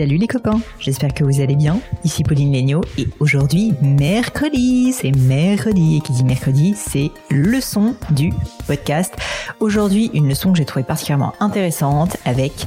[0.00, 1.78] Salut les copains, j'espère que vous allez bien.
[2.04, 8.32] Ici Pauline Legnaud et aujourd'hui mercredi, c'est mercredi et qui dit mercredi, c'est leçon du
[8.66, 9.12] podcast.
[9.60, 12.66] Aujourd'hui, une leçon que j'ai trouvée particulièrement intéressante avec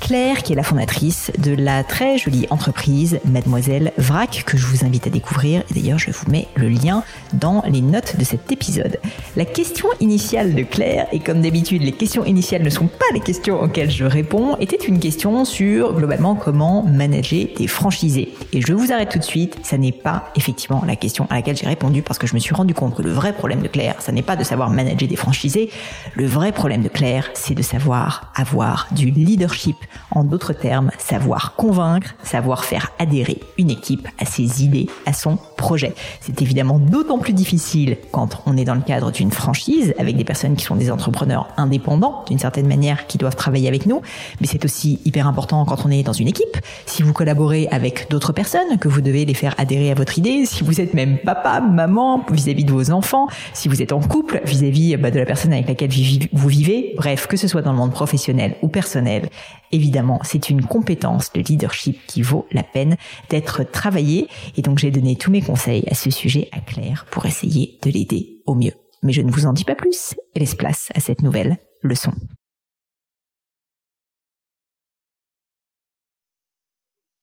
[0.00, 4.84] Claire, qui est la fondatrice de la très jolie entreprise Mademoiselle Vrac, que je vous
[4.84, 5.62] invite à découvrir.
[5.70, 8.98] Et d'ailleurs, je vous mets le lien dans les notes de cet épisode.
[9.36, 13.20] La question initiale de Claire, et comme d'habitude, les questions initiales ne sont pas les
[13.20, 18.34] questions auxquelles je réponds, était une question sur globalement comment manager des franchisés.
[18.52, 21.56] Et je vous arrête tout de suite, ça n'est pas effectivement la question à laquelle
[21.56, 23.96] j'ai répondu parce que je me suis rendu compte que le vrai problème de Claire,
[24.00, 25.70] ça n'est pas de savoir manager des franchisés.
[26.14, 29.76] Le vrai problème de Claire, c'est de savoir avoir du leadership
[30.10, 35.38] en d'autres termes, savoir convaincre, savoir faire adhérer une équipe à ses idées, à son
[35.56, 35.94] projet.
[36.20, 40.24] C'est évidemment d'autant plus difficile quand on est dans le cadre d'une franchise avec des
[40.24, 44.02] personnes qui sont des entrepreneurs indépendants d'une certaine manière qui doivent travailler avec nous,
[44.40, 46.56] mais c'est aussi hyper important quand on est dans une équipe.
[46.86, 50.46] Si vous collaborez avec d'autres personnes, que vous devez les faire adhérer à votre idée,
[50.46, 54.40] si vous êtes même papa, maman vis-à-vis de vos enfants, si vous êtes en couple
[54.44, 55.90] vis-à-vis bah, de la personne avec laquelle
[56.32, 59.28] vous vivez, bref, que ce soit dans le monde professionnel ou personnel,
[59.74, 62.96] Évidemment, c'est une compétence de leadership qui vaut la peine
[63.28, 64.28] d'être travaillée.
[64.56, 67.90] Et donc j'ai donné tous mes conseils à ce sujet à Claire pour essayer de
[67.90, 68.72] l'aider au mieux.
[69.02, 72.12] Mais je ne vous en dis pas plus et laisse place à cette nouvelle leçon.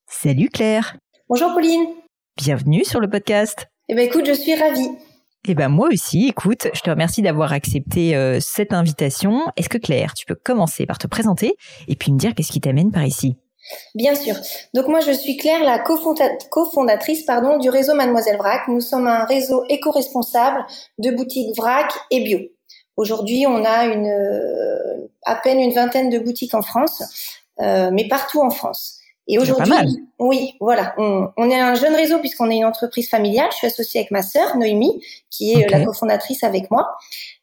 [0.07, 0.97] Salut Claire.
[1.27, 1.87] Bonjour Pauline.
[2.37, 3.67] Bienvenue sur le podcast.
[3.89, 4.89] Eh ben écoute, je suis ravie.
[5.47, 9.41] Eh ben moi aussi, écoute, je te remercie d'avoir accepté euh, cette invitation.
[9.57, 11.55] Est-ce que Claire, tu peux commencer par te présenter
[11.87, 13.37] et puis me dire qu'est-ce qui t'amène par ici?
[13.95, 14.35] Bien sûr.
[14.73, 18.67] Donc moi je suis Claire, la cofondatrice pardon du réseau Mademoiselle Vrac.
[18.67, 20.65] Nous sommes un réseau éco-responsable
[20.97, 22.39] de boutiques Vrac et bio.
[22.97, 27.03] Aujourd'hui, on a une euh, à peine une vingtaine de boutiques en France,
[27.59, 28.97] euh, mais partout en France.
[29.27, 29.71] Et aujourd'hui,
[30.19, 33.47] oui, voilà, on, est un jeune réseau puisqu'on est une entreprise familiale.
[33.51, 36.91] Je suis associée avec ma sœur Noémie, qui est euh, la cofondatrice avec moi,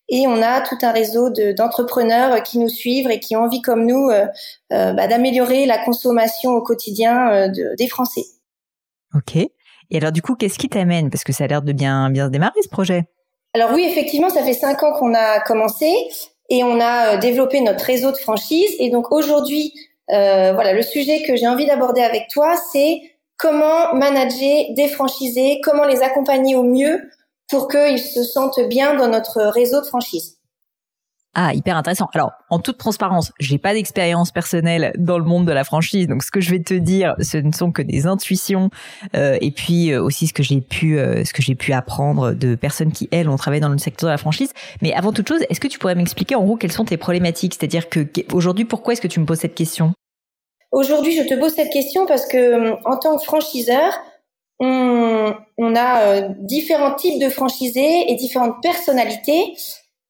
[0.08, 3.86] et on a tout un réseau d'entrepreneurs qui nous suivent et qui ont envie, comme
[3.86, 4.26] nous, euh,
[4.72, 8.24] euh, bah, d'améliorer la consommation au quotidien des Français.
[9.14, 9.36] Ok.
[9.90, 11.10] Et alors du coup, qu'est-ce qui t'amène?
[11.10, 13.04] Parce que ça a l'air de bien bien démarrer ce projet.
[13.54, 15.90] Alors oui, effectivement, ça fait cinq ans qu'on a commencé
[16.50, 18.70] et on a développé notre réseau de franchise.
[18.78, 19.72] Et donc aujourd'hui,
[20.10, 23.00] euh, voilà, le sujet que j'ai envie d'aborder avec toi, c'est
[23.36, 27.08] comment manager des franchisés, comment les accompagner au mieux
[27.48, 30.38] pour qu'ils se sentent bien dans notre réseau de franchise.
[31.34, 32.08] Ah, hyper intéressant.
[32.14, 36.22] Alors, en toute transparence, j'ai pas d'expérience personnelle dans le monde de la franchise, donc
[36.24, 38.70] ce que je vais te dire, ce ne sont que des intuitions
[39.14, 42.32] euh, et puis euh, aussi ce que j'ai pu, euh, ce que j'ai pu apprendre
[42.32, 44.52] de personnes qui elles ont travaillé dans le secteur de la franchise.
[44.82, 47.54] Mais avant toute chose, est-ce que tu pourrais m'expliquer en gros quelles sont tes problématiques?
[47.54, 48.00] C'est-à-dire que
[48.32, 49.92] aujourd'hui, pourquoi est-ce que tu me poses cette question?
[50.72, 53.92] Aujourd'hui, je te pose cette question parce que en tant que franchiseur,
[54.60, 59.54] on, on a différents types de franchisés et différentes personnalités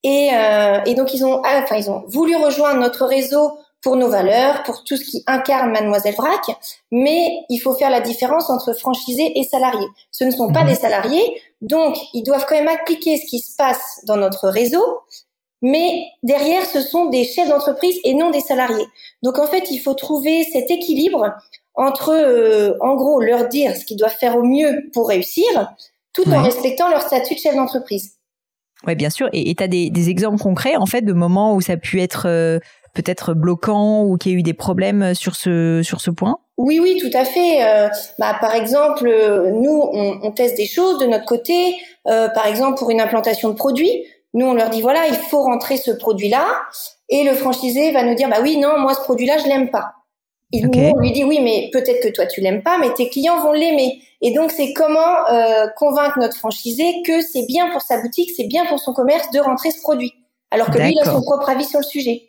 [0.04, 3.96] et, euh, et, donc ils ont, ah, enfin ils ont voulu rejoindre notre réseau pour
[3.96, 6.50] nos valeurs, pour tout ce qui incarne Mademoiselle Vrac,
[6.90, 9.86] mais il faut faire la différence entre franchisés et salariés.
[10.10, 10.68] Ce ne sont pas mhm.
[10.68, 14.84] des salariés, donc ils doivent quand même appliquer ce qui se passe dans notre réseau,
[15.62, 18.86] mais derrière ce sont des chefs d'entreprise et non des salariés.
[19.22, 21.34] Donc en fait, il faut trouver cet équilibre
[21.78, 25.72] entre, euh, en gros, leur dire ce qu'ils doivent faire au mieux pour réussir,
[26.12, 28.16] tout en respectant leur statut de chef d'entreprise.
[28.86, 29.28] Oui, bien sûr.
[29.32, 32.00] Et tu as des, des, exemples concrets, en fait, de moments où ça a pu
[32.00, 32.58] être euh,
[32.94, 36.38] peut-être bloquant ou qu'il y a eu des problèmes sur ce, sur ce point?
[36.56, 37.60] Oui, oui, tout à fait.
[38.18, 39.08] bah, par exemple,
[39.52, 41.76] nous, on, on, teste des choses de notre côté.
[42.04, 44.04] par exemple, pour une implantation de produit,
[44.34, 46.46] nous, on leur dit voilà, il faut rentrer ce produit-là,
[47.08, 49.92] et le franchisé va nous dire bah oui, non, moi ce produit-là, je l'aime pas.
[50.52, 53.10] Et nous, on lui dit oui, mais peut-être que toi tu l'aimes pas, mais tes
[53.10, 54.00] clients vont l'aimer.
[54.22, 58.46] Et donc c'est comment euh, convaincre notre franchisé que c'est bien pour sa boutique, c'est
[58.46, 60.14] bien pour son commerce de rentrer ce produit,
[60.50, 62.28] alors que lui il a son propre avis sur le sujet.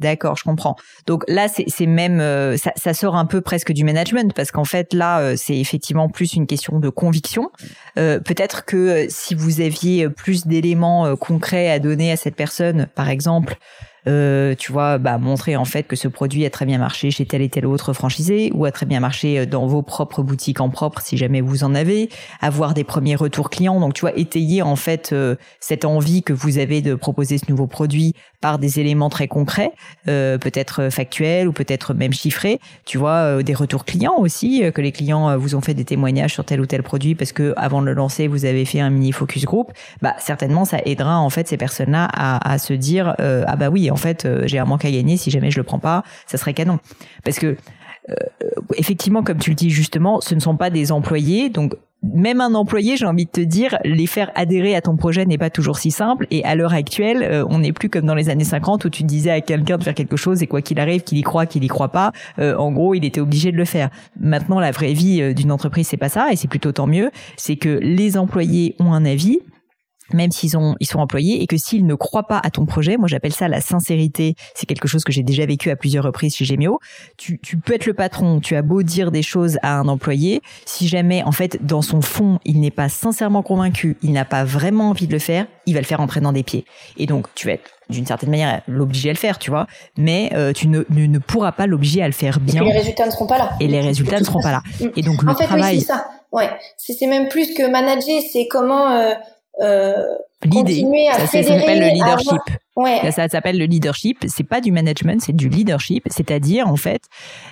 [0.00, 0.76] D'accord, je comprends.
[1.06, 4.64] Donc là, c'est même euh, ça, ça, sort un peu presque du management parce qu'en
[4.64, 7.50] fait là, euh, c'est effectivement plus une question de conviction.
[7.98, 13.10] Euh, Peut-être que si vous aviez plus d'éléments concrets à donner à cette personne, par
[13.10, 13.58] exemple,
[14.06, 17.26] euh, tu vois, bah, montrer en fait que ce produit a très bien marché chez
[17.26, 20.60] tel et tel autre franchisé ou a très bien marché euh, dans vos propres boutiques
[20.60, 22.08] en propre si jamais vous en avez,
[22.40, 23.80] avoir des premiers retours clients.
[23.80, 27.44] Donc, tu vois, étayer en fait euh, cette envie que vous avez de proposer ce
[27.48, 29.72] nouveau produit par des éléments très concrets,
[30.08, 32.60] euh, peut-être factuels ou peut-être même chiffrés.
[32.84, 36.44] Tu vois, des retours clients aussi, que les clients vous ont fait des témoignages sur
[36.44, 39.12] tel ou tel produit parce que avant de le lancer, vous avez fait un mini
[39.12, 39.72] focus group.
[40.02, 43.90] Bah, certainement, ça aidera en fait ces personnes-là à, à se dire ah bah oui
[43.90, 45.16] en fait, euh, j'ai un manque à gagner.
[45.16, 46.78] Si jamais je le prends pas, ça serait canon.
[47.24, 47.56] Parce que
[48.08, 48.14] euh,
[48.76, 52.54] effectivement, comme tu le dis justement, ce ne sont pas des employés, donc même un
[52.54, 55.78] employé, j'ai envie de te dire, les faire adhérer à ton projet n'est pas toujours
[55.78, 56.26] si simple.
[56.30, 59.02] Et à l'heure actuelle, euh, on n'est plus comme dans les années 50 où tu
[59.02, 61.64] disais à quelqu'un de faire quelque chose et quoi qu'il arrive, qu'il y croit, qu'il
[61.64, 63.90] y croit pas, en gros, il était obligé de le faire.
[64.18, 67.10] Maintenant, la vraie vie d'une entreprise, c'est pas ça, et c'est plutôt tant mieux.
[67.36, 69.40] C'est que les employés ont un avis,
[70.14, 72.96] même s'ils ont ils sont employés et que s'ils ne croient pas à ton projet,
[72.96, 74.34] moi j'appelle ça la sincérité.
[74.54, 76.78] C'est quelque chose que j'ai déjà vécu à plusieurs reprises chez Gemio.
[77.16, 80.42] Tu, tu peux être le patron, tu as beau dire des choses à un employé,
[80.66, 84.44] si jamais en fait dans son fond il n'est pas sincèrement convaincu, il n'a pas
[84.44, 86.64] vraiment envie de le faire, il va le faire entrer dans des pieds.
[86.96, 89.66] Et donc tu vas être d'une certaine manière l'obliger à le faire, tu vois,
[89.96, 92.62] mais euh, tu ne, ne, pourras pas l'obliger à le faire bien.
[92.62, 93.50] Et les résultats ne seront pas là.
[93.60, 94.62] Et les résultats ne seront pas là.
[94.96, 95.76] Et donc le en fait, travail.
[95.76, 96.08] Oui, c'est ça.
[96.32, 99.14] Ouais, c'est même plus que manager, c'est comment euh,
[99.60, 100.04] euh,
[100.44, 100.86] l'idée.
[101.16, 102.59] Ça, ça s'appelle le leadership.
[102.76, 103.10] Ouais.
[103.10, 104.24] Ça, s'appelle le leadership.
[104.26, 106.04] C'est pas du management, c'est du leadership.
[106.06, 107.02] C'est-à-dire, en fait,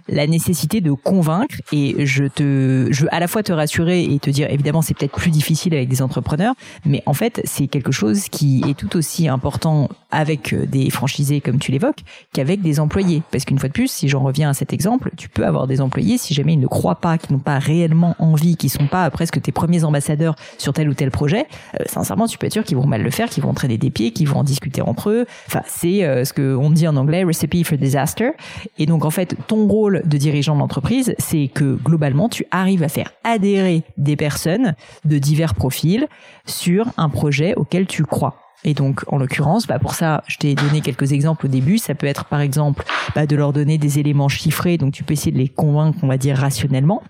[0.08, 1.56] la nécessité de convaincre.
[1.72, 4.94] Et je te, je veux à la fois te rassurer et te dire, évidemment, c'est
[4.94, 6.54] peut-être plus difficile avec des entrepreneurs,
[6.84, 11.40] mais en fait, c'est quelque chose qui est tout aussi important avec euh, des franchisés,
[11.40, 12.00] comme tu l'évoques,
[12.32, 13.22] qu'avec des employés.
[13.30, 15.80] Parce qu'une fois de plus, si j'en reviens à cet exemple, tu peux avoir des
[15.80, 19.10] employés, si jamais ils ne croient pas, qui n'ont pas réellement envie, qui sont pas
[19.10, 21.46] presque tes premiers ambassadeurs sur tel ou tel projet,
[21.78, 23.90] euh, sincèrement, tu peux être sûr qu'ils vont mal le faire, qu'ils vont entraîner des
[23.90, 25.07] pieds, qu'ils vont en discuter entre eux,
[25.46, 28.30] Enfin, c'est euh, ce qu'on dit en anglais recipe for disaster.
[28.78, 32.88] Et donc en fait, ton rôle de dirigeant d'entreprise, c'est que globalement, tu arrives à
[32.88, 34.74] faire adhérer des personnes
[35.04, 36.06] de divers profils
[36.46, 38.36] sur un projet auquel tu crois.
[38.64, 41.78] Et donc, en l'occurrence, bah pour ça, je t'ai donné quelques exemples au début.
[41.78, 42.84] Ça peut être, par exemple,
[43.14, 46.08] bah de leur donner des éléments chiffrés, donc tu peux essayer de les convaincre, on
[46.08, 47.02] va dire, rationnellement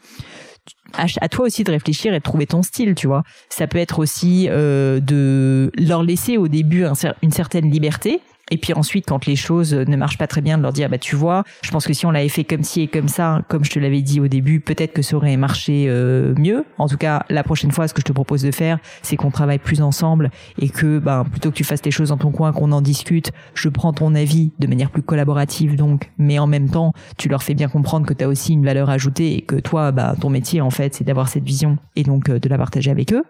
[0.95, 3.23] à, toi aussi de réfléchir et de trouver ton style, tu vois.
[3.49, 6.85] Ça peut être aussi euh, de leur laisser au début
[7.23, 8.21] une certaine liberté
[8.51, 10.99] et puis ensuite, quand les choses ne marchent pas très bien, de leur dire, bah
[10.99, 13.65] tu vois, je pense que si on l'avait fait comme ci et comme ça, comme
[13.65, 16.65] je te l'avais dit au début, peut-être que ça aurait marché euh, mieux.
[16.79, 19.31] En tout cas, la prochaine fois, ce que je te propose de faire, c'est qu'on
[19.31, 22.53] travaille plus ensemble et que, ben, plutôt que tu fasses les choses dans ton coin,
[22.53, 26.71] qu'on en discute, je prends ton avis de manière plus collaborative, donc, mais en même
[26.71, 29.57] temps, tu leur fais bien comprendre que tu as aussi une valeur ajoutée et que
[29.57, 32.59] toi, bah, ton métier, en fait, c'est d'avoir cette vision et donc euh, de la
[32.59, 33.25] partager avec eux.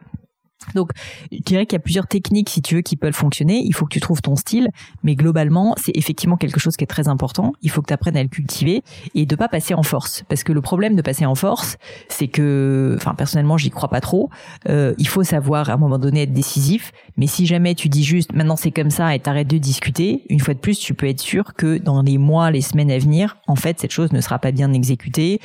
[0.75, 0.91] Donc,
[1.31, 3.63] je dirais qu'il y a plusieurs techniques, si tu veux, qui peuvent fonctionner.
[3.65, 4.69] Il faut que tu trouves ton style,
[5.03, 7.53] mais globalement, c'est effectivement quelque chose qui est très important.
[7.63, 8.83] Il faut que tu apprennes à le cultiver
[9.15, 10.25] et de pas passer en force.
[10.29, 11.77] Parce que le problème de passer en force,
[12.09, 14.31] c'est que, enfin, personnellement, j'y crois pas trop.
[14.69, 16.93] Euh, il faut savoir à un moment donné être décisif.
[17.17, 20.41] Mais si jamais tu dis juste, maintenant c'est comme ça et t'arrêtes de discuter, une
[20.41, 23.39] fois de plus, tu peux être sûr que dans les mois, les semaines à venir,
[23.47, 25.41] en fait, cette chose ne sera pas bien exécutée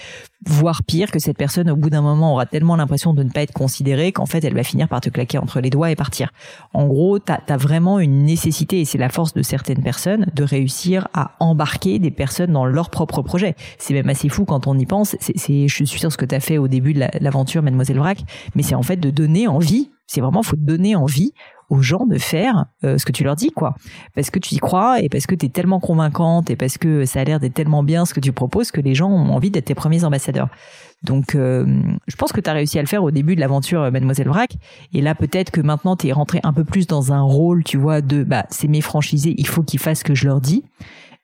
[0.45, 3.41] voire pire que cette personne au bout d'un moment aura tellement l'impression de ne pas
[3.41, 6.31] être considérée qu'en fait elle va finir par te claquer entre les doigts et partir.
[6.73, 10.43] En gros, tu as, vraiment une nécessité et c'est la force de certaines personnes de
[10.43, 13.55] réussir à embarquer des personnes dans leur propre projet.
[13.77, 15.15] C'est même assez fou quand on y pense.
[15.19, 18.23] C'est, je suis sûr ce que tu as fait au début de l'aventure Mademoiselle Vrac,
[18.55, 21.33] mais c'est en fait de donner envie c'est vraiment faut donner envie
[21.73, 23.75] aux gens de faire euh, ce que tu leur dis, quoi.
[24.13, 27.05] Parce que tu y crois et parce que tu es tellement convaincante et parce que
[27.05, 29.49] ça a l'air d'être tellement bien ce que tu proposes que les gens ont envie
[29.49, 30.49] d'être tes premiers ambassadeurs.
[31.01, 31.65] Donc, euh,
[32.07, 34.27] je pense que tu as réussi à le faire au début de l'aventure euh, Mademoiselle
[34.27, 34.55] Vrac.
[34.93, 37.77] Et là, peut-être que maintenant, tu es rentré un peu plus dans un rôle, tu
[37.77, 40.63] vois, de, bah, c'est mes franchisés, il faut qu'ils fassent ce que je leur dis.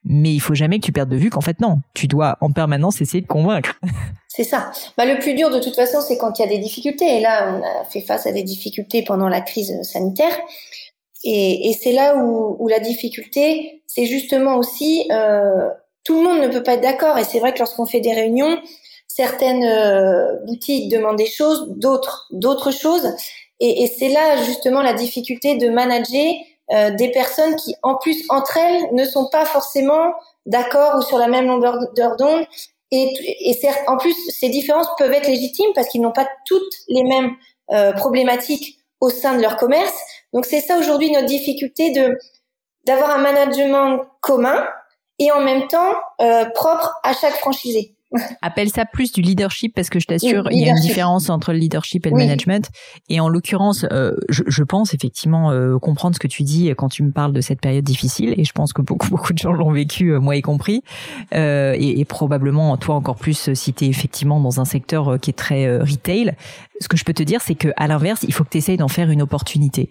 [0.04, 1.80] Mais il faut jamais que tu perdes de vue qu'en fait, non.
[1.94, 3.78] Tu dois en permanence essayer de convaincre.
[4.28, 4.70] C'est ça.
[4.96, 7.16] Bah, le plus dur de toute façon, c'est quand il y a des difficultés.
[7.16, 10.32] Et là, on a fait face à des difficultés pendant la crise sanitaire.
[11.24, 15.68] Et, c'est là où, la difficulté, c'est justement aussi, euh,
[16.04, 17.18] tout le monde ne peut pas être d'accord.
[17.18, 18.58] Et c'est vrai que lorsqu'on fait des réunions,
[19.08, 19.66] certaines
[20.46, 23.12] boutiques demandent des choses, d'autres d'autres choses.
[23.58, 26.32] Et c'est là justement la difficulté de manager
[26.70, 30.14] des personnes qui, en plus, entre elles, ne sont pas forcément
[30.46, 31.78] d'accord ou sur la même longueur
[32.16, 32.46] d'onde.
[32.92, 36.74] Et, et certes, en plus, ces différences peuvent être légitimes parce qu'ils n'ont pas toutes
[36.88, 37.36] les mêmes
[37.72, 39.94] euh, problématiques au sein de leur commerce.
[40.32, 42.18] Donc c'est ça aujourd'hui notre difficulté de
[42.84, 44.66] d'avoir un management commun
[45.20, 47.94] et en même temps euh, propre à chaque franchisé.
[48.42, 51.52] Appelle ça plus du leadership parce que je t'assure, il y a une différence entre
[51.52, 52.68] le leadership et le management.
[53.08, 56.88] Et en l'occurrence, euh, je, je, pense effectivement euh, comprendre ce que tu dis quand
[56.88, 58.34] tu me parles de cette période difficile.
[58.36, 60.82] Et je pense que beaucoup beaucoup de gens l'ont vécu, euh, moi y compris.
[61.32, 65.34] Et, et, probablement toi encore plus si tu es effectivement dans un secteur qui est
[65.34, 66.34] très retail
[66.80, 68.78] ce que je peux te dire, c'est que à l'inverse, il faut que tu essayes
[68.78, 69.90] d'en faire une opportunité.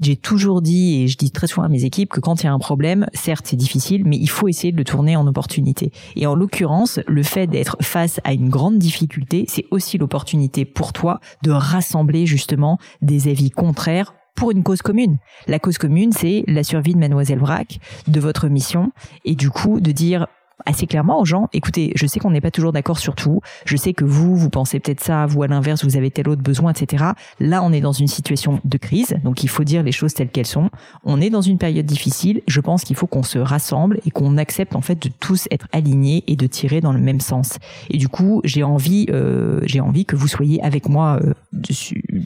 [0.00, 2.48] J'ai toujours dit et je dis très souvent à mes équipes que quand il y
[2.48, 5.92] a un problème, certes c'est difficile, mais il faut essayer de le tourner en opportunité.
[6.16, 10.92] Et en l'occurrence, le fait d'être face à une grande difficulté, c'est aussi l'opportunité pour
[10.92, 15.18] toi de rassembler justement des avis contraires pour une cause commune.
[15.48, 17.78] La cause commune, c'est la survie de Mademoiselle Vrac,
[18.08, 18.92] de votre mission,
[19.24, 20.28] et du coup de dire
[20.66, 23.76] assez clairement aux gens, écoutez, je sais qu'on n'est pas toujours d'accord sur tout, je
[23.76, 26.72] sais que vous, vous pensez peut-être ça, vous à l'inverse, vous avez tel autre besoin,
[26.72, 27.04] etc.
[27.38, 30.30] Là, on est dans une situation de crise, donc il faut dire les choses telles
[30.30, 30.70] qu'elles sont.
[31.04, 34.36] On est dans une période difficile, je pense qu'il faut qu'on se rassemble et qu'on
[34.36, 37.58] accepte en fait de tous être alignés et de tirer dans le même sens.
[37.88, 41.34] Et du coup, j'ai envie, euh, j'ai envie que vous soyez avec moi euh,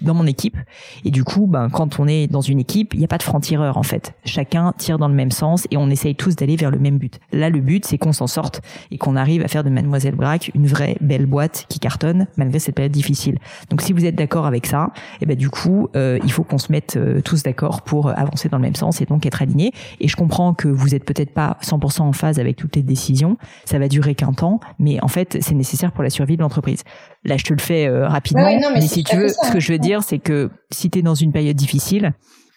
[0.03, 0.57] dans mon équipe.
[1.05, 3.23] Et du coup, ben, quand on est dans une équipe, il n'y a pas de
[3.23, 4.15] franc-tireur en fait.
[4.25, 7.21] Chacun tire dans le même sens et on essaye tous d'aller vers le même but.
[7.33, 10.51] Là, le but, c'est qu'on s'en sorte et qu'on arrive à faire de Mademoiselle Braque
[10.55, 13.39] une vraie belle boîte qui cartonne malgré cette période difficile.
[13.71, 16.45] Donc si vous êtes d'accord avec ça, et eh ben du coup, euh, il faut
[16.45, 19.43] qu'on se mette euh, tous d'accord pour avancer dans le même sens et donc être
[19.43, 19.73] alignés.
[20.01, 23.37] Et je comprends que vous êtes peut-être pas 100% en phase avec toutes les décisions,
[23.65, 26.83] ça va durer qu'un temps, mais en fait, c'est nécessaire pour la survie de l'entreprise.
[27.25, 29.79] Là, je te le fais euh, rapidement, mais, si tu veux, ce que je veux
[29.79, 32.13] dire, c'est que si tu es dans une période difficile,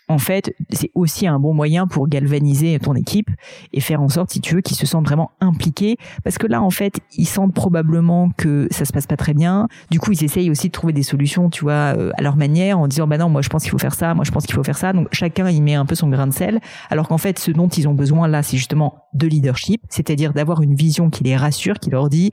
[0.10, 3.30] en fait, c'est aussi un bon moyen pour galvaniser ton équipe
[3.74, 5.98] et faire en sorte, si tu veux, qu'ils se sentent vraiment impliqués.
[6.24, 9.68] Parce que là, en fait, ils sentent probablement que ça se passe pas très bien.
[9.92, 12.80] Du coup, ils essayent aussi de trouver des solutions, tu vois, euh, à leur manière,
[12.80, 14.56] en disant, bah non, moi, je pense qu'il faut faire ça, moi, je pense qu'il
[14.56, 14.94] faut faire ça.
[14.94, 16.60] Donc, chacun, il met un peu son grain de sel.
[16.90, 20.62] Alors qu'en fait, ce dont ils ont besoin là, c'est justement de leadership, c'est-à-dire d'avoir
[20.62, 22.32] une vision qui les rassure, qui leur dit,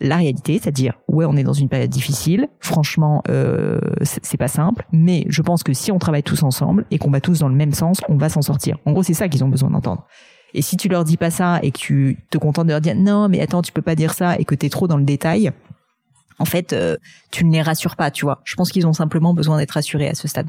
[0.00, 2.48] la réalité, c'est-à-dire ouais, on est dans une période difficile.
[2.60, 6.98] Franchement, euh, c'est pas simple, mais je pense que si on travaille tous ensemble et
[6.98, 8.78] qu'on va tous dans le même sens, on va s'en sortir.
[8.86, 10.06] En gros, c'est ça qu'ils ont besoin d'entendre.
[10.54, 12.96] Et si tu leur dis pas ça et que tu te contentes de leur dire
[12.96, 15.04] non, mais attends, tu peux pas dire ça et que tu es trop dans le
[15.04, 15.52] détail,
[16.38, 16.96] en fait, euh,
[17.30, 18.40] tu ne les rassures pas, tu vois.
[18.44, 20.48] Je pense qu'ils ont simplement besoin d'être rassurés à ce stade.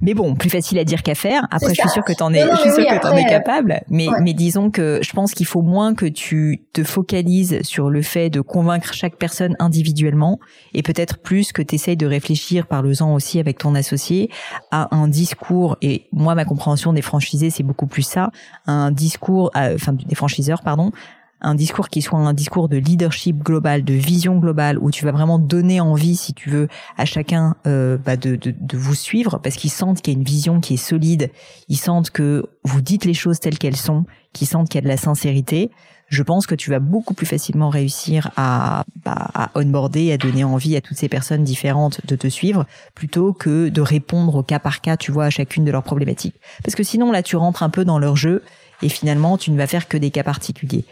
[0.00, 1.46] Mais bon, plus facile à dire qu'à faire.
[1.50, 3.80] Après, je suis sûre que t'en es, je suis sûre que t'en es capable.
[3.88, 8.02] Mais, mais disons que je pense qu'il faut moins que tu te focalises sur le
[8.02, 10.38] fait de convaincre chaque personne individuellement
[10.74, 14.30] et peut-être plus que tu essayes de réfléchir, par le temps aussi avec ton associé,
[14.70, 15.76] à un discours.
[15.82, 18.30] Et moi, ma compréhension des franchisés, c'est beaucoup plus ça.
[18.66, 20.92] Un discours, enfin, des franchiseurs, pardon,
[21.40, 25.12] un discours qui soit un discours de leadership global, de vision globale, où tu vas
[25.12, 29.38] vraiment donner envie, si tu veux, à chacun euh, bah de, de, de, vous suivre,
[29.42, 31.30] parce qu'ils sentent qu'il y a une vision qui est solide,
[31.68, 34.84] ils sentent que vous dites les choses telles qu'elles sont, qu'ils sentent qu'il y a
[34.84, 35.70] de la sincérité.
[36.08, 40.44] Je pense que tu vas beaucoup plus facilement réussir à, bah, à onboarder, à donner
[40.44, 42.64] envie à toutes ces personnes différentes de te suivre,
[42.94, 46.36] plutôt que de répondre au cas par cas, tu vois, à chacune de leurs problématiques.
[46.62, 48.44] Parce que sinon, là, tu rentres un peu dans leur jeu
[48.82, 50.84] et finalement, tu ne vas faire que des cas particuliers.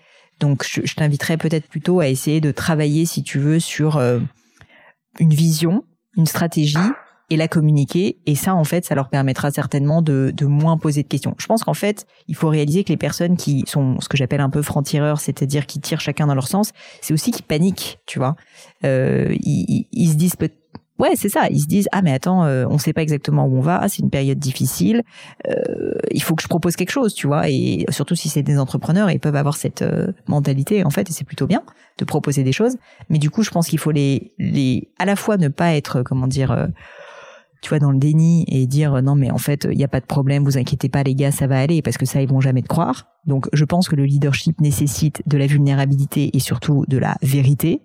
[0.44, 4.20] Donc je, je t'inviterais peut-être plutôt à essayer de travailler, si tu veux, sur euh,
[5.18, 5.84] une vision,
[6.18, 6.76] une stratégie
[7.30, 8.18] et la communiquer.
[8.26, 11.34] Et ça, en fait, ça leur permettra certainement de, moins poser de questions.
[11.38, 14.42] Je pense qu'en fait, il faut réaliser que les personnes qui sont ce que j'appelle
[14.42, 18.18] un peu francs-tireurs, c'est-à-dire qui tirent chacun dans leur sens, c'est aussi qui paniquent, tu
[18.18, 18.36] vois.
[18.84, 20.58] Euh, ils, ils, se disent peut-être
[20.98, 21.48] Ouais, c'est ça.
[21.50, 23.88] Ils se disent ah mais attends, euh, on sait pas exactement où on va.
[23.88, 25.02] c'est une période difficile.
[25.48, 27.48] Euh, il faut que je propose quelque chose, tu vois.
[27.50, 31.12] Et surtout si c'est des entrepreneurs, ils peuvent avoir cette euh, mentalité en fait, et
[31.12, 31.62] c'est plutôt bien
[31.98, 32.76] de proposer des choses.
[33.10, 36.02] Mais du coup, je pense qu'il faut les les à la fois ne pas être
[36.02, 36.66] comment dire euh,
[37.60, 40.00] tu vois, dans le déni et dire non mais en fait il n'y a pas
[40.00, 42.40] de problème, vous inquiétez pas les gars, ça va aller parce que ça ils vont
[42.40, 43.06] jamais te croire.
[43.26, 47.80] Donc je pense que le leadership nécessite de la vulnérabilité et surtout de la vérité.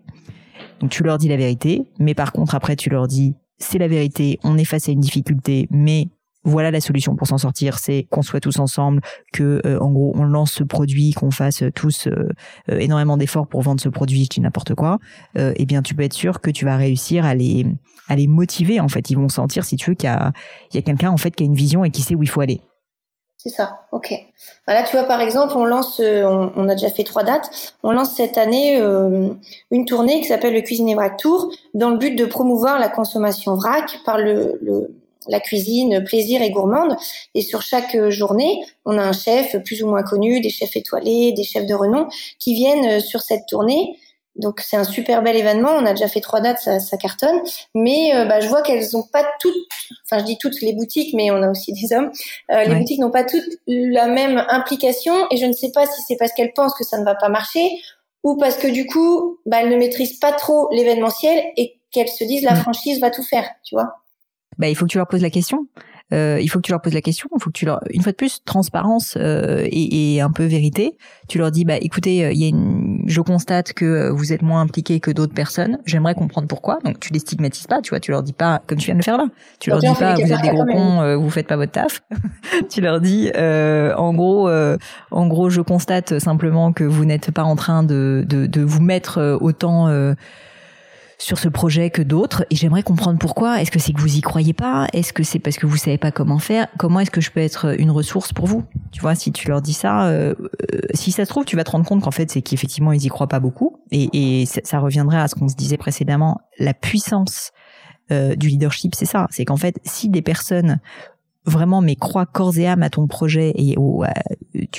[0.79, 3.87] Donc tu leur dis la vérité, mais par contre après tu leur dis c'est la
[3.87, 6.07] vérité, on est face à une difficulté, mais
[6.43, 9.01] voilà la solution pour s'en sortir, c'est qu'on soit tous ensemble,
[9.33, 12.29] que euh, en gros on lance ce produit, qu'on fasse tous euh,
[12.71, 14.99] euh, énormément d'efforts pour vendre ce produit, je dis n'importe quoi.
[15.35, 17.65] eh bien tu peux être sûr que tu vas réussir à les
[18.07, 19.09] à les motiver en fait.
[19.09, 20.31] Ils vont sentir si tu veux qu'il y a
[20.73, 22.61] a quelqu'un en fait qui a une vision et qui sait où il faut aller.
[23.41, 24.13] C'est ça, ok.
[24.67, 27.91] Voilà, tu vois, par exemple, on lance, euh, on, a déjà fait trois dates, on
[27.91, 29.29] lance cette année euh,
[29.71, 33.55] une tournée qui s'appelle le Cuisine Vrac Tour, dans le but de promouvoir la consommation
[33.55, 34.93] vrac par le, le,
[35.29, 36.97] la cuisine plaisir et gourmande.
[37.33, 41.31] Et sur chaque journée, on a un chef plus ou moins connu, des chefs étoilés,
[41.31, 43.95] des chefs de renom, qui viennent sur cette tournée
[44.39, 45.69] donc c'est un super bel événement.
[45.71, 47.39] On a déjà fait trois dates, ça, ça cartonne.
[47.75, 49.55] Mais euh, bah, je vois qu'elles n'ont pas toutes,
[50.05, 52.11] enfin je dis toutes les boutiques, mais on a aussi des hommes.
[52.51, 56.01] Euh, les boutiques n'ont pas toutes la même implication et je ne sais pas si
[56.07, 57.69] c'est parce qu'elles pensent que ça ne va pas marcher
[58.23, 62.23] ou parce que du coup, bah, elles ne maîtrisent pas trop l'événementiel et qu'elles se
[62.23, 63.95] disent la franchise va tout faire, tu vois.
[64.57, 65.67] Bah, il faut que tu leur poses la question.
[66.13, 68.01] Euh, il faut que tu leur poses la question, il faut que tu leur, une
[68.01, 70.97] fois de plus, transparence euh, et, et, un peu vérité.
[71.27, 74.41] Tu leur dis, bah écoutez, euh, il y a une, je constate que vous êtes
[74.41, 75.77] moins impliqués que d'autres personnes.
[75.85, 76.79] J'aimerais comprendre pourquoi.
[76.83, 77.99] Donc tu les stigmatises pas, tu vois.
[77.99, 79.27] Tu leur dis pas comme tu viens de le faire là.
[79.59, 82.01] Tu leur dis pas, vous êtes des gros cons, euh, vous faites pas votre taf.
[82.69, 84.49] tu leur dis, euh, en gros,
[85.11, 88.81] en gros, je constate simplement que vous n'êtes pas en train de, de, de vous
[88.81, 89.87] mettre autant
[91.19, 93.61] sur ce projet que d'autres et j'aimerais comprendre pourquoi.
[93.61, 94.87] Est-ce que c'est que vous y croyez pas?
[94.93, 96.67] Est-ce que c'est parce que vous savez pas comment faire?
[96.77, 98.63] Comment est-ce que je peux être une ressource pour vous?
[98.91, 100.33] Tu vois, si tu leur dis ça, euh,
[100.73, 103.05] euh, si ça se trouve, tu vas te rendre compte qu'en fait, c'est qu'effectivement, ils
[103.05, 103.81] y croient pas beaucoup.
[103.91, 107.51] Et, ça reviendrait à ce qu'on se disait précédemment, la puissance
[108.11, 109.27] euh, du leadership, c'est ça.
[109.29, 110.79] C'est qu'en fait, si des personnes
[111.49, 114.05] vraiment mais croient corps et âme à ton projet et au,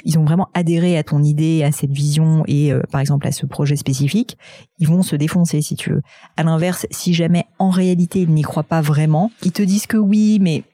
[0.05, 3.33] ils ont vraiment adhéré à ton idée, à cette vision et euh, par exemple à
[3.33, 4.39] ce projet spécifique,
[4.79, 6.03] ils vont se défoncer si tu veux.
[6.37, 9.97] À l'inverse, si jamais en réalité ils n'y croient pas vraiment, ils te disent que
[9.97, 10.65] oui, mais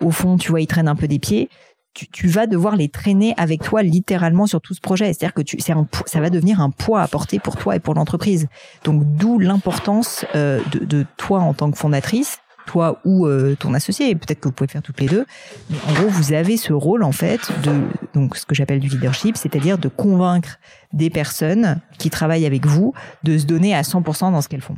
[0.00, 1.48] au fond, tu vois, ils traînent un peu des pieds.
[1.94, 5.06] Tu, tu vas devoir les traîner avec toi littéralement sur tout ce projet.
[5.06, 7.94] C'est-à-dire que tu, un, ça va devenir un poids à porter pour toi et pour
[7.94, 8.46] l'entreprise.
[8.84, 12.38] Donc d'où l'importance euh, de, de toi en tant que fondatrice
[12.68, 15.24] toi ou euh, ton associé, peut-être que vous pouvez faire toutes les deux.
[15.70, 17.72] Mais en gros, vous avez ce rôle en fait de
[18.14, 20.58] donc ce que j'appelle du leadership, c'est-à-dire de convaincre
[20.92, 22.94] des personnes qui travaillent avec vous
[23.24, 24.76] de se donner à 100% dans ce qu'elles font.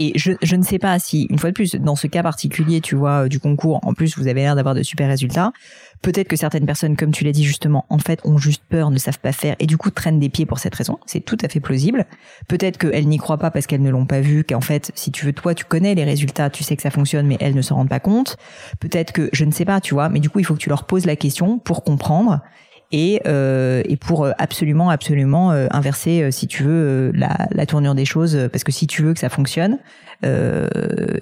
[0.00, 2.80] Et je, je ne sais pas si, une fois de plus, dans ce cas particulier,
[2.80, 5.52] tu vois, du concours, en plus, vous avez l'air d'avoir de super résultats.
[6.02, 8.98] Peut-être que certaines personnes, comme tu l'as dit justement, en fait, ont juste peur, ne
[8.98, 11.00] savent pas faire et du coup traînent des pieds pour cette raison.
[11.06, 12.06] C'est tout à fait plausible.
[12.46, 15.26] Peut-être qu'elles n'y croient pas parce qu'elles ne l'ont pas vu, qu'en fait, si tu
[15.26, 17.72] veux, toi, tu connais les résultats, tu sais que ça fonctionne, mais elles ne se
[17.72, 18.36] rendent pas compte.
[18.78, 20.68] Peut-être que, je ne sais pas, tu vois, mais du coup, il faut que tu
[20.68, 22.40] leur poses la question pour comprendre
[22.90, 28.06] et, euh, pour euh, absolument absolument euh, inverser euh, si tu veux la, tournure des
[28.06, 29.78] choses parce que si tu veux que ça fonctionne
[30.24, 30.66] euh,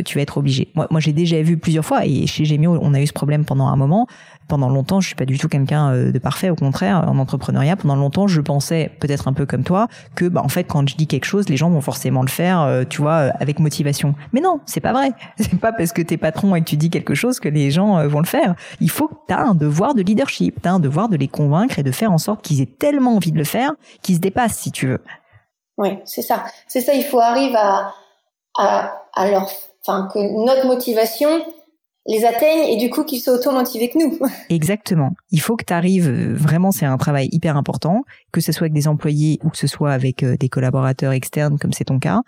[0.06, 0.68] tu vas être obligé.
[0.74, 3.44] Moi, moi j'ai déjà vu plusieurs fois et chez Gemio on a eu ce problème
[3.44, 4.06] pendant un moment
[4.48, 6.50] pendant longtemps, je suis pas du tout quelqu'un euh, de parfait.
[6.50, 10.42] Au contraire, en entrepreneuriat, pendant longtemps, je pensais peut-être un peu comme toi que, bah,
[10.44, 13.02] en fait, quand je dis quelque chose, les gens vont forcément le faire, euh, tu
[13.02, 14.14] vois, euh, avec motivation.
[14.32, 15.10] Mais non, c'est pas vrai.
[15.38, 18.06] C'est pas parce que t'es patron et que tu dis quelque chose que les gens
[18.08, 18.54] vont le faire.
[18.80, 21.82] Il faut que t'as un devoir de leadership, t'as un devoir de les convaincre et
[21.82, 24.72] de faire en sorte qu'ils aient tellement envie de le faire qu'ils se dépassent, si
[24.72, 25.02] tu veux.
[25.78, 26.44] Oui, c'est ça.
[26.66, 26.94] C'est ça.
[26.94, 27.92] Il faut arriver à,
[28.58, 29.48] à, à leur,
[29.86, 31.28] enfin, que notre motivation
[32.08, 34.18] les atteignent et du coup qu'ils soient autant motivés que nous.
[34.48, 35.12] Exactement.
[35.30, 38.64] Il faut que tu arrives, euh, vraiment c'est un travail hyper important, que ce soit
[38.64, 41.98] avec des employés ou que ce soit avec euh, des collaborateurs externes comme c'est ton
[41.98, 42.20] cas,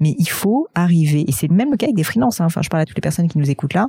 [0.00, 2.46] mais il faut arriver, et c'est le même cas avec des freelances, hein.
[2.46, 3.88] enfin je parle à toutes les personnes qui nous écoutent là,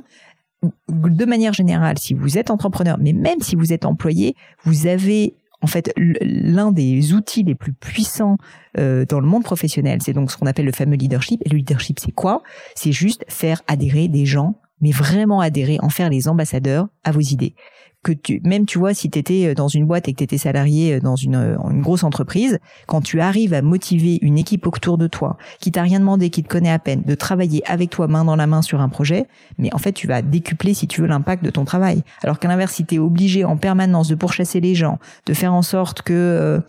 [0.88, 5.36] de manière générale, si vous êtes entrepreneur, mais même si vous êtes employé, vous avez
[5.62, 8.36] en fait l'un des outils les plus puissants
[8.78, 10.00] euh, dans le monde professionnel.
[10.02, 11.40] C'est donc ce qu'on appelle le fameux leadership.
[11.44, 12.42] Et le leadership, c'est quoi?
[12.74, 17.20] C'est juste faire adhérer des gens mais vraiment adhérer, en faire les ambassadeurs à vos
[17.20, 17.54] idées.
[18.02, 20.24] Que tu, même tu vois, si tu étais euh, dans une boîte et que tu
[20.24, 24.38] étais salarié euh, dans une, euh, une, grosse entreprise, quand tu arrives à motiver une
[24.38, 27.68] équipe autour de toi, qui t'a rien demandé, qui te connaît à peine, de travailler
[27.68, 29.26] avec toi main dans la main sur un projet,
[29.58, 32.04] mais en fait tu vas décupler si tu veux l'impact de ton travail.
[32.22, 35.62] Alors qu'à l'inverse, si tu obligé en permanence de pourchasser les gens, de faire en
[35.62, 36.62] sorte que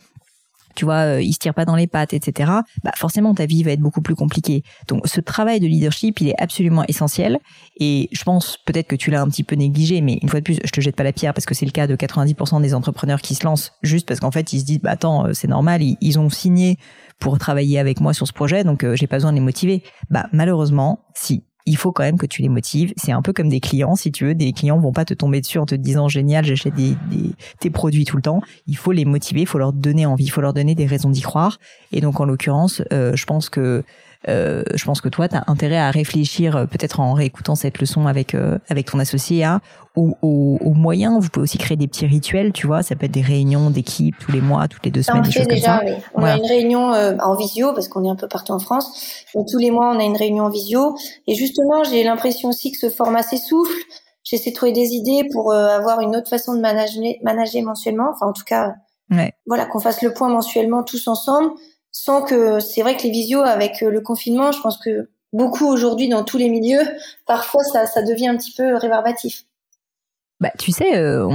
[0.77, 2.51] tu vois, euh, il se tire pas dans les pattes, etc.
[2.83, 4.61] Bah forcément ta vie va être beaucoup plus compliquée.
[4.87, 7.39] Donc ce travail de leadership, il est absolument essentiel.
[7.79, 10.43] Et je pense peut-être que tu l'as un petit peu négligé, mais une fois de
[10.43, 12.75] plus, je te jette pas la pierre parce que c'est le cas de 90% des
[12.75, 15.47] entrepreneurs qui se lancent juste parce qu'en fait ils se disent bah attends euh, c'est
[15.47, 16.77] normal, ils, ont signé
[17.19, 19.81] pour travailler avec moi sur ce projet, donc euh, j'ai pas besoin de les motiver.
[20.11, 22.93] Bah malheureusement, si il faut quand même que tu les motives.
[22.95, 24.33] C'est un peu comme des clients, si tu veux.
[24.33, 26.95] Des clients vont pas te tomber dessus en te disant génial, j'achète des,
[27.59, 28.41] tes produits tout le temps.
[28.67, 31.09] Il faut les motiver, il faut leur donner envie, il faut leur donner des raisons
[31.09, 31.59] d'y croire.
[31.91, 33.83] Et donc en l'occurrence, euh, je pense que
[34.27, 37.79] euh, je pense que toi, tu as intérêt à réfléchir, euh, peut-être en réécoutant cette
[37.79, 39.61] leçon avec euh, avec ton associé, à
[39.95, 41.17] aux, aux, moyens.
[41.19, 42.83] Vous pouvez aussi créer des petits rituels, tu vois.
[42.83, 45.47] Ça peut être des réunions d'équipe tous les mois, toutes les deux semaines, des choses
[45.47, 45.95] déjà, comme ça.
[45.95, 46.03] Oui.
[46.13, 49.25] On a une réunion en visio parce qu'on est un peu partout en France.
[49.33, 50.95] Donc, tous les mois, on a une réunion en visio.
[51.25, 53.73] Et justement, j'ai l'impression aussi que ce format s'essouffle.
[54.23, 58.11] j'essaie de trouver des idées pour avoir une autre façon de manager, manager mensuellement.
[58.13, 58.75] Enfin, en tout cas,
[59.47, 61.49] voilà, qu'on fasse le point mensuellement tous ensemble,
[61.91, 66.09] sans que c'est vrai que les visios avec le confinement, je pense que beaucoup aujourd'hui
[66.09, 66.83] dans tous les milieux,
[67.25, 69.45] parfois ça, ça devient un petit peu rébarbatif.
[70.39, 71.27] Bah, tu sais, euh,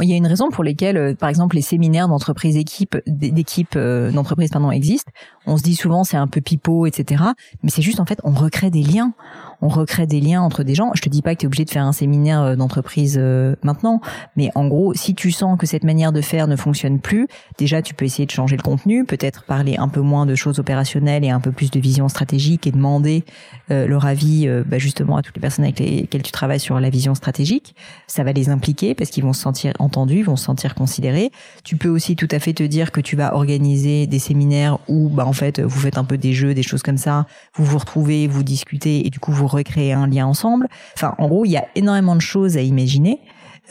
[0.00, 3.74] il y a une raison pour lesquelles, euh, par exemple, les séminaires d'entreprise équipe, d'équipe
[3.74, 5.10] euh, d'entreprise pardon existent.
[5.48, 7.24] On se dit souvent c'est un peu pipeau, etc.
[7.62, 9.14] Mais c'est juste en fait, on recrée des liens
[9.60, 10.92] on recrée des liens entre des gens.
[10.94, 13.56] Je te dis pas que tu es obligé de faire un séminaire euh, d'entreprise euh,
[13.62, 14.00] maintenant,
[14.36, 17.82] mais en gros, si tu sens que cette manière de faire ne fonctionne plus, déjà
[17.82, 21.24] tu peux essayer de changer le contenu, peut-être parler un peu moins de choses opérationnelles
[21.24, 23.24] et un peu plus de vision stratégique et demander
[23.70, 26.90] euh, leur avis bah, justement à toutes les personnes avec lesquelles tu travailles sur la
[26.90, 27.74] vision stratégique.
[28.06, 31.30] Ça va les impliquer parce qu'ils vont se sentir entendus, ils vont se sentir considérés.
[31.64, 35.08] Tu peux aussi tout à fait te dire que tu vas organiser des séminaires où
[35.08, 37.78] bah en fait vous faites un peu des jeux, des choses comme ça, vous vous
[37.78, 40.68] retrouvez, vous discutez et du coup vous recréer un lien ensemble.
[40.94, 43.20] Enfin, en gros, il y a énormément de choses à imaginer.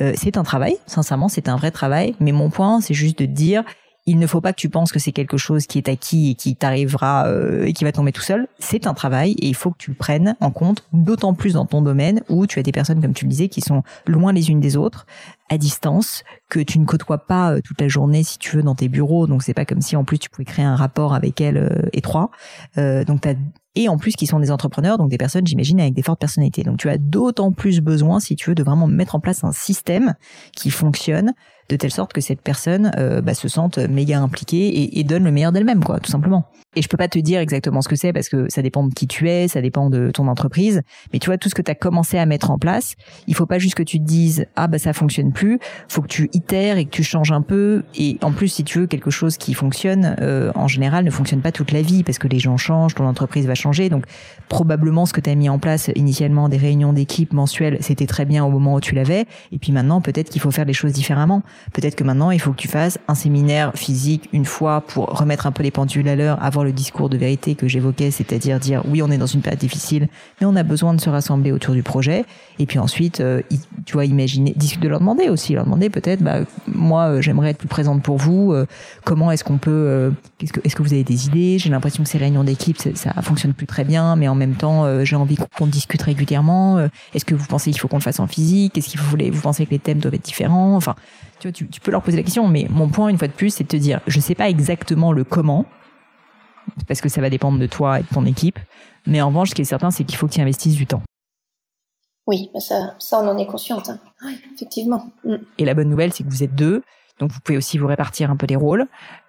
[0.02, 2.16] Euh, c'est un travail, sincèrement, c'est un vrai travail.
[2.20, 3.64] Mais mon point, c'est juste de dire,
[4.06, 6.36] il ne faut pas que tu penses que c'est quelque chose qui est acquis et
[6.36, 8.48] qui t'arrivera euh, et qui va tomber tout seul.
[8.58, 11.66] C'est un travail et il faut que tu le prennes en compte, d'autant plus dans
[11.66, 14.50] ton domaine où tu as des personnes, comme tu le disais, qui sont loin les
[14.50, 15.06] unes des autres,
[15.50, 18.76] à distance, que tu ne côtoies pas euh, toute la journée si tu veux dans
[18.76, 19.28] tes bureaux.
[19.28, 22.32] Donc c'est pas comme si en plus tu pouvais créer un rapport avec elles étroit.
[22.76, 23.36] donc as
[23.78, 26.64] et en plus qui sont des entrepreneurs, donc des personnes, j'imagine, avec des fortes personnalités.
[26.64, 29.52] Donc tu as d'autant plus besoin, si tu veux, de vraiment mettre en place un
[29.52, 30.16] système
[30.56, 31.34] qui fonctionne
[31.70, 35.24] de telle sorte que cette personne euh, bah, se sente méga impliquée et, et donne
[35.24, 36.48] le meilleur d'elle-même, quoi, tout simplement.
[36.76, 38.94] Et je peux pas te dire exactement ce que c'est parce que ça dépend de
[38.94, 40.82] qui tu es, ça dépend de ton entreprise.
[41.14, 42.96] Mais tu vois, tout ce que tu as commencé à mettre en place,
[43.28, 45.60] il faut pas juste que tu te dises ah bah ça fonctionne plus.
[45.88, 47.84] Faut que tu itères et que tu changes un peu.
[47.96, 51.42] Et en plus, si tu veux quelque chose qui fonctionne, euh, en général, ne fonctionne
[51.42, 53.90] pas toute la vie parce que les gens changent, ton entreprise va changer.
[53.90, 54.06] Donc
[54.50, 58.26] probablement ce que tu as mis en place initialement, des réunions d'équipe mensuelles, c'était très
[58.26, 59.26] bien au moment où tu l'avais.
[59.52, 61.44] Et puis maintenant, peut-être qu'il faut faire les choses différemment.
[61.74, 65.46] Peut-être que maintenant, il faut que tu fasses un séminaire physique une fois pour remettre
[65.46, 68.82] un peu les pendules à l'heure, avoir le discours de vérité que j'évoquais, c'est-à-dire dire
[68.88, 70.08] oui, on est dans une période difficile,
[70.42, 72.26] mais on a besoin de se rassembler autour du projet.
[72.58, 73.42] Et puis ensuite, euh,
[73.86, 77.58] tu vois, imaginer, de leur demander aussi, leur demander peut-être, bah, moi, euh, j'aimerais être
[77.58, 78.54] plus présente pour vous.
[78.54, 78.66] Euh,
[79.04, 81.60] comment est-ce qu'on peut, que, est-ce que vous avez des idées?
[81.60, 85.04] J'ai l'impression que ces réunions d'équipe, ça, fonctionne plus très bien, mais en même temps,
[85.04, 86.88] j'ai envie qu'on discute régulièrement.
[87.14, 88.78] est-ce que vous pensez qu'il faut qu'on le fasse en physique?
[88.78, 90.76] Est-ce qu'il faut, vous pensez que les thèmes doivent être différents?
[90.76, 90.96] Enfin,
[91.40, 93.52] tu, vois, tu peux leur poser la question, mais mon point, une fois de plus,
[93.52, 95.66] c'est de te dire, je sais pas exactement le comment,
[96.88, 98.60] parce que ça va dépendre de toi et de ton équipe.
[99.06, 101.02] Mais en revanche, ce qui est certain, c'est qu'il faut que tu investisses du temps.
[102.28, 103.90] Oui, bah ça, ça on en est consciente.
[103.90, 104.00] Hein.
[104.24, 105.08] Oui, effectivement.
[105.24, 105.36] Mm.
[105.58, 106.84] Et la bonne nouvelle, c'est que vous êtes deux,
[107.20, 108.86] donc vous pouvez aussi vous répartir un peu les rôles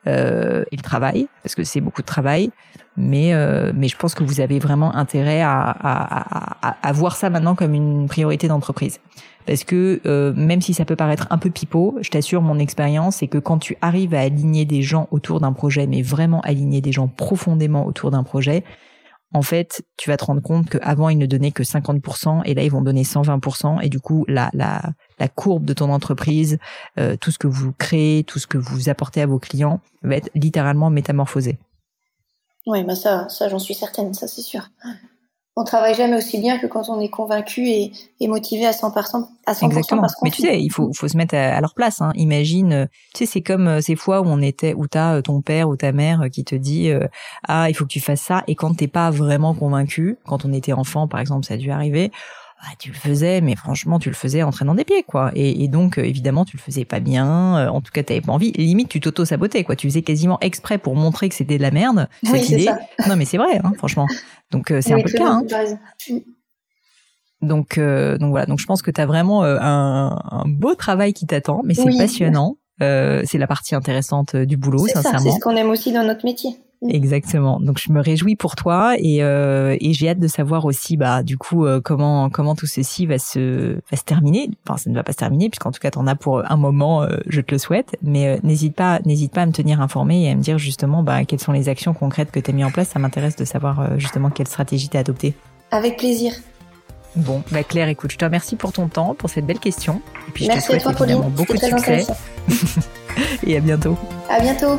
[0.07, 2.51] euh, et le travail, parce que c'est beaucoup de travail.
[2.97, 7.17] Mais euh, mais je pense que vous avez vraiment intérêt à, à, à, à voir
[7.17, 8.99] ça maintenant comme une priorité d'entreprise
[9.49, 13.17] parce que euh, même si ça peut paraître un peu pipeau, je t'assure mon expérience
[13.17, 16.83] c'est que quand tu arrives à aligner des gens autour d'un projet, mais vraiment aligner
[16.83, 18.63] des gens profondément autour d'un projet,
[19.35, 22.62] en fait, tu vas te rendre compte qu'avant, ils ne donnaient que 50% et là,
[22.62, 23.83] ils vont donner 120%.
[23.83, 24.83] Et du coup, la, la,
[25.19, 26.59] la courbe de ton entreprise,
[26.99, 30.17] euh, tout ce que vous créez, tout ce que vous apportez à vos clients va
[30.17, 31.59] être littéralement métamorphosé.
[32.67, 34.69] Oui, bah ça, ça j'en suis certaine, ça c'est sûr
[35.59, 37.90] on travaille jamais aussi bien que quand on est convaincu et,
[38.29, 39.27] motivé à 100%.
[39.44, 40.07] À 100% Exactement.
[40.23, 42.01] Mais tu sais, il faut, faut se mettre à, leur place.
[42.01, 42.12] Hein.
[42.14, 45.21] Imagine, euh, tu sais, c'est comme euh, ces fois où on était, où t'as euh,
[45.21, 46.92] ton père ou ta mère qui te dit
[47.49, 50.53] ah il faut que tu fasses ça et quand t'es pas vraiment convaincu, quand on
[50.53, 52.12] était enfant par exemple, ça a dû arriver
[52.61, 55.31] ah, tu le faisais, mais franchement, tu le faisais en traînant des pieds, quoi.
[55.35, 57.57] Et, donc, euh, évidemment, tu le faisais pas bien.
[57.57, 58.51] Euh, en tout cas, t'avais pas envie.
[58.53, 59.77] Limite, tu t'auto-sabotais, quoi.
[59.77, 62.09] Tu faisais quasiment exprès pour montrer que c'était de la merde.
[62.25, 62.68] Cette idée.
[63.09, 64.07] Non, mais c'est vrai, hein, franchement.
[64.51, 65.31] Donc, euh, c'est un peu le cas.
[65.31, 65.42] Hein.
[67.40, 68.47] Donc, donc voilà.
[68.47, 71.97] Donc, je pense que tu as vraiment un, un, beau travail qui t'attend, mais c'est
[71.97, 72.57] passionnant.
[72.81, 75.21] c'est la partie intéressante du boulot, sincèrement.
[75.21, 76.59] C'est ce qu'on aime aussi dans notre métier.
[76.83, 76.91] Mm.
[76.91, 77.59] Exactement.
[77.61, 81.23] Donc je me réjouis pour toi et, euh, et j'ai hâte de savoir aussi bah
[81.23, 84.51] du coup euh, comment comment tout ceci va se va se terminer.
[84.67, 86.57] Enfin ça ne va pas se terminer puisqu'en tout cas tu en as pour un
[86.57, 87.97] moment, euh, je te le souhaite.
[88.03, 91.03] Mais euh, n'hésite pas n'hésite pas à me tenir informé et à me dire justement
[91.03, 92.88] bah quelles sont les actions concrètes que tu as mis en place.
[92.88, 95.35] Ça m'intéresse de savoir justement quelle stratégie tu as adoptée.
[95.71, 96.33] Avec plaisir.
[97.17, 100.01] Bon, bah Claire, écoute, je te remercie pour ton temps, pour cette belle question.
[100.29, 102.07] Et puis je te souhaite évidemment beaucoup de succès.
[103.47, 103.97] et à bientôt.
[104.31, 104.79] À bientôt.